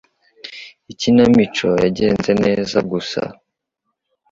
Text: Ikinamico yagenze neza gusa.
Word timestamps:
Ikinamico 0.91 1.67
yagenze 1.83 2.29
neza 2.43 2.77
gusa. 2.91 3.21